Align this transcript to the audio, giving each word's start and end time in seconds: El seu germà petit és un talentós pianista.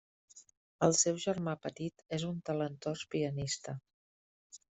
El 0.87 0.95
seu 0.99 1.19
germà 1.25 1.53
petit 1.65 2.05
és 2.17 2.25
un 2.31 2.41
talentós 2.49 3.05
pianista. 3.13 3.77